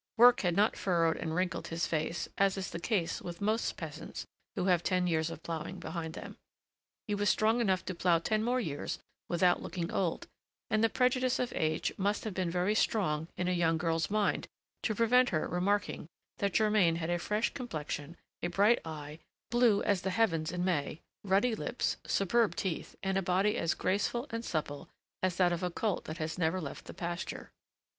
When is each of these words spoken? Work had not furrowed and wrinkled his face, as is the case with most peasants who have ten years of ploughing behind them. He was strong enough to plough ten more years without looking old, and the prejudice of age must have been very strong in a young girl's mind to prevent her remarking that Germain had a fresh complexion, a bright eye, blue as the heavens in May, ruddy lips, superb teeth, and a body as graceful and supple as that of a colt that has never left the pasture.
Work 0.17 0.39
had 0.41 0.55
not 0.55 0.75
furrowed 0.75 1.17
and 1.17 1.35
wrinkled 1.35 1.67
his 1.67 1.85
face, 1.85 2.27
as 2.35 2.57
is 2.57 2.71
the 2.71 2.79
case 2.79 3.21
with 3.21 3.39
most 3.39 3.77
peasants 3.77 4.25
who 4.55 4.65
have 4.65 4.81
ten 4.81 5.05
years 5.05 5.29
of 5.29 5.43
ploughing 5.43 5.77
behind 5.79 6.15
them. 6.15 6.37
He 7.07 7.13
was 7.13 7.29
strong 7.29 7.61
enough 7.61 7.85
to 7.85 7.93
plough 7.93 8.17
ten 8.17 8.43
more 8.43 8.59
years 8.59 8.97
without 9.29 9.61
looking 9.61 9.91
old, 9.91 10.25
and 10.71 10.83
the 10.83 10.89
prejudice 10.89 11.37
of 11.37 11.53
age 11.55 11.93
must 11.99 12.23
have 12.23 12.33
been 12.33 12.49
very 12.49 12.73
strong 12.73 13.27
in 13.37 13.47
a 13.47 13.51
young 13.51 13.77
girl's 13.77 14.09
mind 14.09 14.47
to 14.81 14.95
prevent 14.95 15.29
her 15.29 15.47
remarking 15.47 16.07
that 16.39 16.53
Germain 16.53 16.95
had 16.95 17.11
a 17.11 17.19
fresh 17.19 17.53
complexion, 17.53 18.17
a 18.41 18.47
bright 18.47 18.79
eye, 18.83 19.19
blue 19.51 19.83
as 19.83 20.01
the 20.01 20.09
heavens 20.09 20.51
in 20.51 20.65
May, 20.65 20.99
ruddy 21.23 21.53
lips, 21.53 21.97
superb 22.07 22.55
teeth, 22.55 22.95
and 23.03 23.19
a 23.19 23.21
body 23.21 23.55
as 23.55 23.75
graceful 23.75 24.25
and 24.31 24.43
supple 24.43 24.89
as 25.21 25.35
that 25.35 25.53
of 25.53 25.61
a 25.61 25.69
colt 25.69 26.05
that 26.05 26.17
has 26.17 26.39
never 26.39 26.59
left 26.59 26.85
the 26.85 26.93
pasture. 26.95 27.51